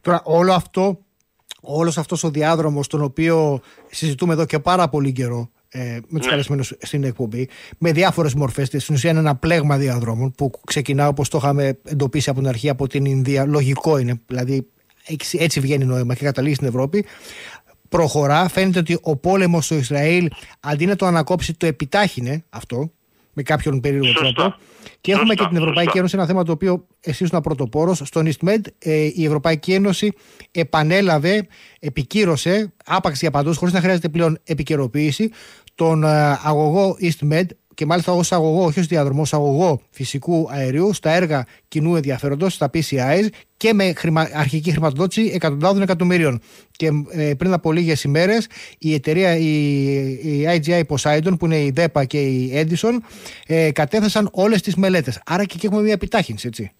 Τώρα, 0.00 0.22
όλο 0.24 0.52
αυτό, 0.52 1.04
όλος 1.60 1.98
αυτός 1.98 2.24
ο 2.24 2.30
διάδρομος 2.30 2.88
τον 2.88 3.02
οποίο 3.02 3.60
συζητούμε 3.90 4.32
εδώ 4.32 4.46
και 4.46 4.58
πάρα 4.58 4.88
πολύ 4.88 5.12
καιρό 5.12 5.50
ε, 5.78 6.00
με 6.08 6.18
τους 6.18 6.24
ναι. 6.24 6.30
καλεσμένους 6.30 6.72
στην 6.78 7.04
εκπομπή, 7.04 7.48
με 7.78 7.92
διάφορες 7.92 8.34
μορφές. 8.34 8.66
Στην 8.66 8.94
ουσία 8.94 9.10
είναι 9.10 9.18
ένα 9.18 9.34
πλέγμα 9.34 9.76
διαδρόμων 9.76 10.32
που 10.32 10.50
ξεκινά 10.66 11.08
όπως 11.08 11.28
το 11.28 11.38
είχαμε 11.38 11.78
εντοπίσει 11.84 12.30
από 12.30 12.38
την 12.38 12.48
αρχή 12.48 12.68
από 12.68 12.86
την 12.86 13.04
Ινδία. 13.04 13.44
Λογικό 13.46 13.98
είναι, 13.98 14.20
δηλαδή 14.26 14.66
έτσι 15.32 15.60
βγαίνει 15.60 15.84
νόημα 15.84 16.14
και 16.14 16.24
καταλήγει 16.24 16.54
στην 16.54 16.66
Ευρώπη. 16.66 17.04
Προχωρά, 17.88 18.48
φαίνεται 18.48 18.78
ότι 18.78 18.98
ο 19.02 19.16
πόλεμος 19.16 19.64
στο 19.64 19.74
Ισραήλ 19.74 20.28
αντί 20.60 20.86
να 20.86 20.96
το 20.96 21.06
ανακόψει, 21.06 21.54
το 21.54 21.66
επιτάχυνε 21.66 22.44
αυτό 22.48 22.90
με 23.32 23.42
κάποιον 23.42 23.80
περίεργο 23.80 24.12
τρόπο. 24.12 24.54
Και 25.00 25.12
έχουμε 25.12 25.34
και 25.34 25.46
την 25.48 25.56
Ευρωπαϊκή 25.56 25.98
Ένωση, 25.98 26.16
ένα 26.16 26.26
θέμα 26.26 26.44
το 26.44 26.52
οποίο 26.52 26.86
εσύ 27.00 27.24
ήσουν 27.24 27.40
πρωτοπόρος. 27.40 28.00
Στον 28.04 28.28
EastMed 28.28 28.60
ε, 28.78 29.10
η 29.14 29.24
Ευρωπαϊκή 29.24 29.72
Ένωση 29.72 30.12
επανέλαβε, 30.50 31.46
επικύρωσε, 31.78 32.72
άπαξ 32.84 33.20
για 33.20 33.30
παντού, 33.30 33.54
χωρίς 33.54 33.74
να 33.74 33.80
χρειάζεται 33.80 34.08
πλέον 34.08 34.38
επικαιροποίηση, 34.44 35.30
τον 35.76 36.04
ε, 36.04 36.38
αγωγό 36.44 36.96
EastMed 37.00 37.46
και 37.76 37.86
μάλιστα 37.86 38.12
ως 38.12 38.32
αγωγό, 38.32 38.64
όχι 38.64 38.80
ως 38.80 38.86
διαδρομό, 38.86 39.22
αγωγό 39.32 39.80
φυσικού 39.90 40.48
αερίου 40.50 40.92
στα 40.92 41.10
έργα 41.10 41.46
κοινού 41.68 41.96
ενδιαφέροντος, 41.96 42.52
στα 42.52 42.70
PCIs 42.74 43.28
και 43.56 43.72
με 43.72 43.92
χρημα, 43.96 44.28
αρχική 44.34 44.70
χρηματοδότηση 44.70 45.30
εκατοντάδων 45.34 45.82
εκατομμυρίων. 45.82 46.40
Και 46.70 46.90
ε, 47.10 47.34
πριν 47.38 47.52
από 47.52 47.72
λίγες 47.72 48.04
ημέρες 48.04 48.48
η 48.78 48.94
εταιρεία, 48.94 49.36
η, 49.36 49.52
η 50.22 50.46
IGI 50.46 50.82
Poseidon, 50.88 51.38
που 51.38 51.44
είναι 51.44 51.56
η 51.56 51.72
DEPA 51.76 52.06
και 52.06 52.20
η 52.20 52.50
Edison, 52.54 52.96
ε, 53.46 53.72
κατέθεσαν 53.72 54.28
όλες 54.32 54.62
τις 54.62 54.76
μελέτες. 54.76 55.22
Άρα 55.26 55.44
και 55.44 55.54
εκεί 55.56 55.66
έχουμε 55.66 55.82
μια 55.82 55.92
επιτάχυνση, 55.92 56.46
έτσι. 56.46 56.72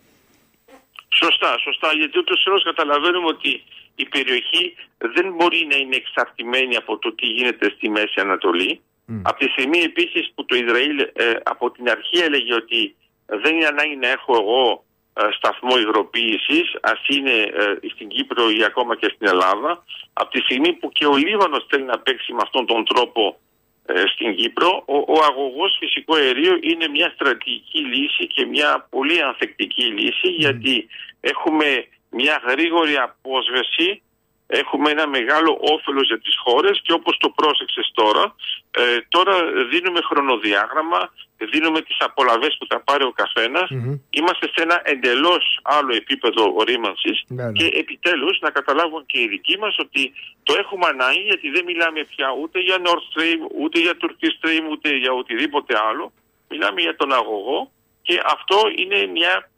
Σωστά, 1.22 1.58
σωστά. 1.58 1.88
Γιατί 1.92 2.18
ούτως 2.18 2.44
ή 2.44 2.64
καταλαβαίνουμε 2.64 3.26
ότι 3.26 3.62
η 3.96 4.04
περιοχή 4.04 4.74
δεν 4.98 5.32
μπορεί 5.32 5.66
να 5.70 5.76
είναι 5.76 5.96
εξαρτημένη 5.96 6.76
από 6.76 6.98
το 6.98 7.12
τι 7.12 7.26
γίνεται 7.26 7.70
στη 7.76 7.88
Μέση 7.88 8.20
Ανατολή. 8.20 8.80
Mm. 9.08 9.20
Από 9.24 9.38
τη 9.38 9.48
στιγμή 9.48 9.78
επίσης 9.78 10.32
που 10.34 10.44
το 10.44 10.54
Ισραήλ 10.56 10.98
ε, 11.12 11.32
από 11.42 11.70
την 11.70 11.90
αρχή 11.90 12.18
έλεγε 12.18 12.54
ότι 12.54 12.96
δεν 13.26 13.54
είναι 13.54 13.66
ανάγκη 13.66 13.96
να 13.96 14.08
έχω 14.08 14.32
εγώ 14.36 14.84
ε, 15.14 15.28
σταθμό 15.36 15.78
υγροποίησης, 15.78 16.76
ας 16.80 17.00
είναι 17.08 17.30
ε, 17.30 17.88
στην 17.94 18.08
Κύπρο 18.08 18.50
ή 18.50 18.64
ακόμα 18.64 18.96
και 18.96 19.12
στην 19.14 19.26
Ελλάδα, 19.28 19.84
από 20.12 20.30
τη 20.30 20.40
στιγμή 20.40 20.72
που 20.72 20.88
και 20.88 21.06
ο 21.06 21.16
Λίβανος 21.16 21.66
θέλει 21.68 21.84
να 21.84 21.98
παίξει 21.98 22.32
με 22.32 22.38
αυτόν 22.42 22.66
τον 22.66 22.84
τρόπο 22.84 23.38
ε, 23.86 24.02
στην 24.14 24.36
Κύπρο, 24.36 24.82
ο, 24.86 24.96
ο 24.96 25.18
αγωγός 25.30 25.76
φυσικό 25.78 26.14
αερίο 26.14 26.58
είναι 26.60 26.88
μια 26.88 27.12
στρατηγική 27.14 27.78
λύση 27.78 28.26
και 28.26 28.46
μια 28.46 28.86
πολύ 28.90 29.22
ανθεκτική 29.22 29.84
λύση, 29.84 30.28
γιατί 30.28 30.86
έχουμε 31.20 31.86
μια 32.10 32.42
γρήγορη 32.46 32.96
απόσβεση 32.96 34.02
έχουμε 34.46 34.90
ένα 34.90 35.06
μεγάλο 35.06 35.58
όφελος 35.60 36.06
για 36.06 36.20
τις 36.20 36.36
χώρες 36.44 36.80
και 36.82 36.92
όπως 36.92 37.16
το 37.18 37.28
πρόσεξες 37.30 37.90
τώρα, 37.94 38.34
ε, 38.70 38.98
τώρα 39.08 39.34
δίνουμε 39.70 40.00
χρονοδιάγραμμα, 40.00 41.12
δίνουμε 41.36 41.80
τις 41.80 41.96
απολαβές 42.00 42.56
που 42.58 42.66
θα 42.68 42.80
πάρει 42.80 43.04
ο 43.04 43.12
καθενας 43.12 43.68
Είμαστε 44.10 44.46
σε 44.54 44.62
ένα 44.62 44.80
εντελώς 44.84 45.60
άλλο 45.62 45.94
επίπεδο 45.94 46.52
ορίμανσης 46.56 47.25
ναι, 47.26 47.44
ναι. 47.44 47.52
και 47.52 47.66
επιτέλους 47.72 48.38
να 48.40 48.50
καταλάβουν 48.50 49.06
και 49.06 49.20
οι 49.20 49.28
δικοί 49.28 49.58
μας 49.58 49.76
ότι 49.78 50.12
το 50.42 50.54
έχουμε 50.58 50.86
ανάγκη 50.86 51.20
γιατί 51.20 51.50
δεν 51.50 51.64
μιλάμε 51.64 52.04
πια 52.04 52.28
ούτε 52.42 52.60
για 52.60 52.76
Nord 52.84 53.02
Stream, 53.10 53.40
ούτε 53.60 53.78
για 53.80 53.94
Turkish 54.00 54.34
Stream, 54.38 54.62
ούτε 54.70 54.96
για 54.96 55.12
οτιδήποτε 55.12 55.75
άλλο. 55.88 56.12
Μιλάμε 56.48 56.80
για 56.80 56.96
τον 56.96 57.12
αγωγό 57.12 57.72
και 58.02 58.20
αυτό 58.25 58.56
είναι 58.76 59.06
μια 59.06 59.34
ε, 59.34 59.55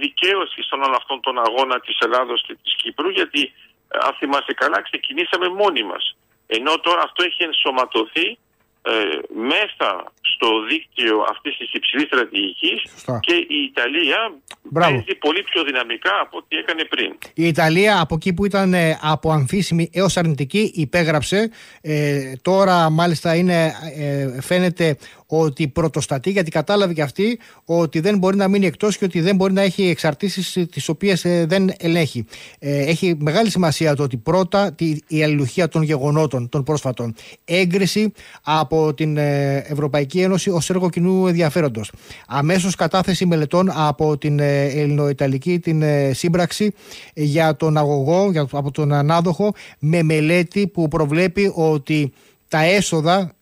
δικαίωση 0.00 0.62
στον 0.62 0.82
όλο 0.82 0.96
αυτόν 0.96 1.20
τον 1.20 1.38
αγώνα 1.46 1.80
της 1.80 1.98
Ελλάδος 1.98 2.44
και 2.46 2.54
της 2.62 2.74
Κύπρου 2.80 3.10
γιατί 3.10 3.52
αν 3.88 4.14
θυμάστε 4.18 4.52
καλά, 4.52 4.82
ξεκινήσαμε 4.82 5.48
μόνοι 5.48 5.82
μας. 5.82 6.16
Ενώ 6.46 6.80
τώρα 6.80 7.02
αυτό 7.04 7.24
έχει 7.24 7.42
ενσωματωθεί 7.42 8.38
ε, 8.82 8.92
μέσα 9.34 10.12
στο 10.20 10.48
δίκτυο 10.68 11.24
αυτής 11.30 11.56
της 11.56 11.72
υψηλής 11.72 12.06
στρατηγικής 12.06 12.82
και 13.20 13.34
η 13.34 13.62
Ιταλία 13.70 14.32
Μπράβο. 14.62 14.90
παίζει 14.90 15.14
πολύ 15.18 15.42
πιο 15.42 15.64
δυναμικά 15.64 16.20
από 16.20 16.36
ό,τι 16.36 16.56
έκανε 16.56 16.84
πριν. 16.84 17.18
Η 17.34 17.46
Ιταλία 17.46 18.00
από 18.00 18.14
εκεί 18.14 18.34
που 18.34 18.44
ήταν 18.44 18.74
ε, 18.74 18.98
από 19.02 19.30
αμφίσιμη 19.30 19.90
έως 19.92 20.16
αρνητική 20.16 20.72
υπέγραψε. 20.74 21.50
Ε, 21.80 22.32
τώρα 22.42 22.90
μάλιστα 22.90 23.34
είναι, 23.34 23.72
ε, 23.98 24.40
φαίνεται 24.40 24.96
ότι 25.30 25.68
πρωτοστατεί 25.68 26.30
γιατί 26.30 26.50
κατάλαβε 26.50 26.92
και 26.92 27.02
αυτή 27.02 27.38
ότι 27.64 28.00
δεν 28.00 28.18
μπορεί 28.18 28.36
να 28.36 28.48
μείνει 28.48 28.66
εκτός 28.66 28.98
και 28.98 29.04
ότι 29.04 29.20
δεν 29.20 29.36
μπορεί 29.36 29.52
να 29.52 29.62
έχει 29.62 29.82
εξαρτήσεις 29.82 30.66
τις 30.70 30.88
οποίες 30.88 31.24
ε, 31.24 31.46
δεν 31.48 31.72
ελέγχει. 31.78 32.24
έχει 32.58 33.14
μεγάλη 33.18 33.50
σημασία 33.50 33.94
το 33.94 34.02
ότι 34.02 34.16
πρώτα 34.16 34.74
η 35.06 35.22
αλληλουχία 35.22 35.68
των 35.68 35.82
γεγονότων 35.82 36.48
των 36.48 36.62
πρόσφατων 36.62 37.14
έγκριση 37.44 38.12
από 38.42 38.94
την 38.94 39.16
Ευρωπαϊκή 39.16 40.20
Ένωση 40.20 40.50
ως 40.50 40.70
έργο 40.70 40.90
κοινού 40.90 41.26
ενδιαφέροντος. 41.26 41.92
Αμέσως 42.26 42.74
κατάθεση 42.74 43.26
μελετών 43.26 43.70
από 43.74 44.18
την 44.18 44.38
ελληνοϊταλική 44.40 45.58
την 45.58 45.82
σύμπραξη 46.12 46.72
για 47.14 47.56
τον 47.56 47.76
αγωγό, 47.76 48.30
για, 48.30 48.46
από 48.52 48.70
τον 48.70 48.92
ανάδοχο 48.92 49.52
με 49.78 50.02
μελέτη 50.02 50.66
που 50.66 50.88
προβλέπει 50.88 51.52
ότι 51.54 52.12
τα 52.48 52.62
έσοδα 52.62 53.32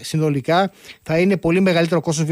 συνολικά 0.00 0.70
θα 1.02 1.18
είναι 1.18 1.36
πολύ 1.36 1.60
μεγαλύτερο 1.60 2.00
κόστος, 2.00 2.26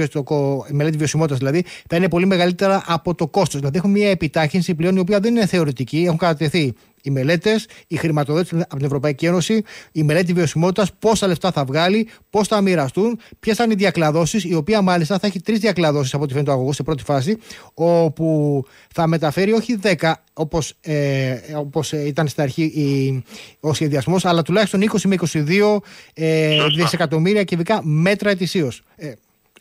μελέτη 0.70 0.96
βιωσιμότητας 0.96 1.38
δηλαδή, 1.38 1.64
θα 1.88 1.96
είναι 1.96 2.08
πολύ 2.08 2.26
μεγαλύτερα 2.26 2.82
από 2.86 3.14
το 3.14 3.26
κόστος. 3.26 3.60
Δηλαδή, 3.60 3.78
έχουμε 3.78 3.98
μια 3.98 4.10
επιτάχυνση 4.10 4.74
πλέον 4.74 4.96
η 4.96 4.98
οποία 4.98 5.20
δεν 5.20 5.34
είναι 5.36 5.46
θεωρητική, 5.46 6.04
έχουν 6.06 6.18
κατατεθεί 6.18 6.74
οι 7.02 7.10
μελέτες, 7.10 7.66
η 7.86 7.96
χρηματοδότηση 7.96 8.56
από 8.56 8.76
την 8.76 8.84
Ευρωπαϊκή 8.84 9.26
Ένωση, 9.26 9.62
η 9.92 10.02
μελέτη 10.02 10.32
βιωσιμότητας, 10.32 10.94
πόσα 10.98 11.26
λεφτά 11.26 11.52
θα 11.52 11.64
βγάλει, 11.64 12.08
πώς 12.30 12.48
θα 12.48 12.60
μοιραστούν, 12.60 13.20
ποιες 13.40 13.56
θα 13.56 13.64
είναι 13.64 13.72
οι 13.72 13.76
διακλαδώσεις, 13.76 14.44
η 14.44 14.54
οποία 14.54 14.82
μάλιστα 14.82 15.18
θα 15.18 15.26
έχει 15.26 15.40
τρεις 15.40 15.58
διακλαδώσεις 15.58 16.14
από 16.14 16.22
ό,τι 16.22 16.32
φαίνεται 16.32 16.50
το 16.50 16.56
αγωγός 16.56 16.76
σε 16.76 16.82
πρώτη 16.82 17.02
φάση, 17.02 17.38
όπου 17.74 18.64
θα 18.94 19.06
μεταφέρει 19.06 19.52
όχι 19.52 19.78
10 19.82 20.12
όπως 20.32 20.74
ε, 20.80 21.36
όπως 21.56 21.92
ήταν 21.92 22.28
στην 22.28 22.42
αρχή 22.42 22.62
η, 22.62 23.22
ο 23.60 23.74
σχεδιασμός, 23.74 24.24
αλλά 24.24 24.42
τουλάχιστον 24.42 24.80
20 24.92 25.00
με 25.04 25.16
22 25.32 25.76
ε, 26.14 26.66
δισεκατομμύρια 26.76 27.44
κυβικά 27.44 27.80
μέτρα 27.84 28.30
ετησίως. 28.30 28.82
Ε, 28.96 29.12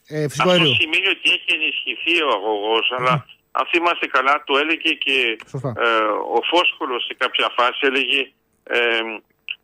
ε, 0.08 0.24
Αυτό 0.24 0.50
σημαίνει 0.50 1.08
ότι 1.16 1.30
έχει 1.36 1.50
ενισχυθεί 1.60 2.24
ο 2.24 2.30
αγωγός, 2.36 2.92
αλλά 2.98 3.26
αν 3.60 3.66
θυμάστε 3.72 4.08
καλά, 4.16 4.44
το 4.48 4.58
έλεγε 4.58 4.92
και 5.04 5.18
ε, 5.86 5.90
ο 6.38 6.40
Φόσκολος 6.52 7.02
σε 7.08 7.14
κάποια 7.22 7.48
φάση, 7.58 7.80
έλεγε 7.90 8.22
ε, 8.64 8.80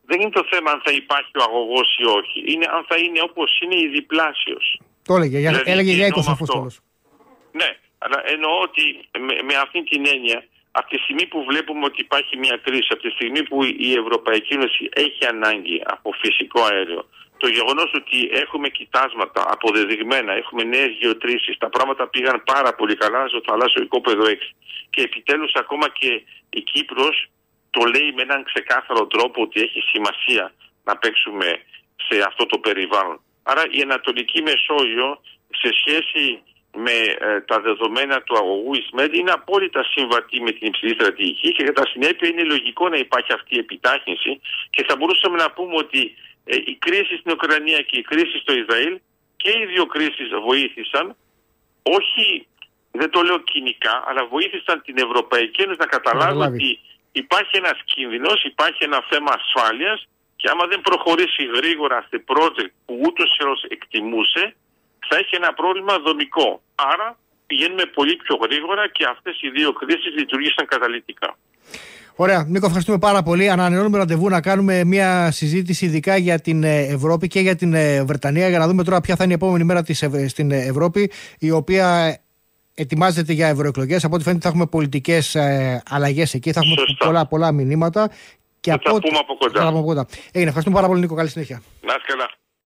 δεν 0.09 0.17
είναι 0.21 0.35
το 0.39 0.45
θέμα 0.51 0.71
αν 0.71 0.81
θα 0.85 0.91
υπάρχει 0.91 1.31
ο 1.41 1.43
αγωγός 1.49 1.89
ή 2.03 2.05
όχι. 2.19 2.37
Είναι 2.51 2.65
αν 2.75 2.85
θα 2.89 2.95
είναι 3.03 3.21
όπως 3.29 3.49
είναι 3.61 3.75
η 3.85 3.87
διπλάσιος. 3.87 4.65
Το 5.07 5.15
έλεγε, 5.15 5.37
δηλαδή, 5.37 5.71
έλεγε 5.71 5.91
για 5.91 6.07
20 6.07 6.17
ο 6.31 6.35
Φόσκολος. 6.35 6.79
Ναι, 7.51 7.69
αλλά 7.97 8.21
εννοώ 8.33 8.51
ότι 8.67 8.83
με, 9.25 9.33
με 9.47 9.55
αυτή 9.65 9.83
την 9.83 10.01
έννοια, 10.13 10.39
από 10.71 10.87
τη 10.89 10.97
στιγμή 10.97 11.25
που 11.31 11.39
βλέπουμε 11.49 11.85
ότι 11.85 12.01
υπάρχει 12.01 12.37
μια 12.37 12.59
κρίση, 12.63 12.87
από 12.89 13.01
τη 13.01 13.11
στιγμή 13.17 13.43
που 13.43 13.63
η 13.63 13.91
Ευρωπαϊκή 14.03 14.53
Ένωση 14.53 14.89
έχει 15.05 15.25
ανάγκη 15.33 15.81
από 15.85 16.09
φυσικό 16.21 16.61
αέριο, 16.61 17.01
το 17.37 17.47
γεγονός 17.47 17.91
ότι 17.93 18.29
έχουμε 18.31 18.69
κοιτάσματα 18.69 19.45
αποδεδειγμένα, 19.47 20.33
έχουμε 20.33 20.63
νέες 20.63 20.91
γεωτρήσεις, 20.99 21.57
τα 21.57 21.69
πράγματα 21.69 22.07
πήγαν 22.07 22.43
πάρα 22.43 22.73
πολύ 22.73 22.95
καλά 22.95 23.27
στο 23.27 23.41
θαλάσσιο 23.45 23.83
οικόπεδο 23.83 24.23
6. 24.25 24.55
Και 24.89 25.01
επιτέλους 25.01 25.53
ακόμα 25.53 25.89
και 25.89 26.21
η 26.49 26.61
Κύπρος 26.61 27.29
το 27.69 27.85
λέει 27.85 28.11
με 28.15 28.21
έναν 28.21 28.43
ξεκάθαρο 28.43 29.07
τρόπο 29.07 29.41
ότι 29.41 29.61
έχει 29.61 29.81
σημασία 29.81 30.53
να 30.83 30.97
παίξουμε 30.97 31.61
σε 32.07 32.23
αυτό 32.27 32.45
το 32.45 32.57
περιβάλλον. 32.57 33.19
Άρα 33.43 33.63
η 33.69 33.81
Ανατολική 33.81 34.41
Μεσόγειο 34.41 35.21
σε 35.61 35.69
σχέση 35.79 36.41
με 36.75 36.97
ε, 37.19 37.41
τα 37.41 37.59
δεδομένα 37.59 38.21
του 38.21 38.35
αγωγού 38.37 38.73
Ισμέντ 38.73 39.13
είναι 39.13 39.31
απόλυτα 39.31 39.83
συμβατή 39.83 40.41
με 40.41 40.51
την 40.51 40.67
υψηλή 40.67 40.93
στρατηγική 40.93 41.51
και 41.51 41.63
κατά 41.63 41.85
συνέπεια 41.91 42.29
είναι 42.29 42.43
λογικό 42.43 42.89
να 42.89 42.97
υπάρχει 42.97 43.33
αυτή 43.33 43.55
η 43.55 43.59
επιτάχυνση 43.59 44.41
και 44.69 44.85
θα 44.87 44.95
μπορούσαμε 44.95 45.37
να 45.37 45.51
πούμε 45.51 45.75
ότι 45.75 46.15
ε, 46.45 46.55
η 46.55 46.75
κρίση 46.85 47.17
στην 47.19 47.31
Ουκρανία 47.31 47.81
και 47.81 47.97
η 47.97 48.01
κρίση 48.01 48.37
στο 48.43 48.53
Ισραήλ 48.53 48.99
και 49.37 49.49
οι 49.49 49.65
δύο 49.65 49.85
κρίσεις 49.85 50.29
βοήθησαν 50.47 51.15
όχι, 51.97 52.47
δεν 52.91 53.09
το 53.09 53.21
λέω 53.21 53.39
κοινικά, 53.39 54.03
αλλά 54.07 54.25
βοήθησαν 54.25 54.81
την 54.81 54.97
Ευρωπαϊκή 54.97 55.61
Ένωση 55.61 55.79
να 55.79 55.85
καταλάβει 55.85 56.41
ότι 56.41 56.79
υπάρχει 57.11 57.57
ένας 57.57 57.79
κίνδυνος, 57.85 58.43
υπάρχει 58.43 58.83
ένα 58.83 59.03
θέμα 59.09 59.31
ασφάλειας 59.39 60.07
και 60.35 60.49
άμα 60.51 60.65
δεν 60.67 60.81
προχωρήσει 60.81 61.43
γρήγορα 61.55 62.07
σε 62.09 62.23
project 62.31 62.73
που 62.85 62.99
ούτως 63.05 63.29
ή 63.39 63.67
εκτιμούσε, 63.69 64.55
θα 65.07 65.15
έχει 65.17 65.35
ένα 65.35 65.53
πρόβλημα 65.53 65.99
δομικό. 65.99 66.61
Άρα 66.75 67.17
πηγαίνουμε 67.47 67.85
πολύ 67.85 68.15
πιο 68.15 68.35
γρήγορα 68.35 68.87
και 68.87 69.05
αυτές 69.05 69.41
οι 69.41 69.49
δύο 69.49 69.73
κρίσεις 69.73 70.13
λειτουργήσαν 70.19 70.65
καταλητικά. 70.65 71.37
Ωραία. 72.15 72.45
Νίκο, 72.47 72.65
ευχαριστούμε 72.65 72.97
πάρα 72.97 73.23
πολύ. 73.23 73.49
Ανανεώνουμε 73.49 73.97
ραντεβού 73.97 74.29
να 74.29 74.41
κάνουμε 74.41 74.83
μια 74.83 75.31
συζήτηση 75.31 75.85
ειδικά 75.85 76.17
για 76.17 76.39
την 76.39 76.63
ε, 76.63 76.79
Ευρώπη 76.79 77.27
και 77.27 77.39
για 77.39 77.55
την 77.55 77.73
ε, 77.73 78.03
Βρετανία 78.03 78.49
για 78.49 78.59
να 78.59 78.67
δούμε 78.67 78.83
τώρα 78.83 79.01
ποια 79.01 79.15
θα 79.15 79.23
είναι 79.23 79.33
η 79.33 79.35
επόμενη 79.35 79.63
μέρα 79.63 79.83
της, 79.83 80.05
στην 80.27 80.51
Ευρώπη 80.51 81.11
η 81.39 81.51
οποία 81.51 82.17
ετοιμάζεται 82.73 83.33
για 83.33 83.47
ευρωεκλογές. 83.47 84.03
Από 84.03 84.15
ό,τι 84.15 84.23
φαίνεται 84.23 84.41
θα 84.41 84.47
έχουμε 84.49 84.65
πολιτικές 84.65 85.35
ε, 85.35 85.81
αλλαγές 85.89 86.33
εκεί. 86.33 86.51
Θα 86.51 86.61
έχουμε 86.63 86.75
πολλά, 87.05 87.27
πολλά 87.27 87.51
μηνύματα. 87.51 88.11
Και 88.59 88.69
θα 88.71 88.77
από... 88.83 88.99
πούμε 88.99 89.17
από 89.17 89.83
κοντά. 89.83 90.05
Έγινε. 90.25 90.49
Ευχαριστούμε 90.49 90.75
πάρα 90.75 90.87
πολύ, 90.87 90.99
Νίκο. 90.99 91.15
Καλή 91.15 91.29
συνέχεια. 91.29 91.61
Να 91.81 91.93
καλά. 91.93 92.29